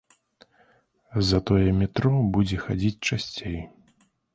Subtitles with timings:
[1.33, 3.59] Затое метро будзе хадзіць часцей.